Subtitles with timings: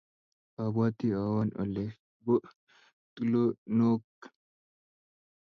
[0.63, 1.91] Abwati awon olen
[2.23, 2.33] po
[3.13, 4.21] tulonokm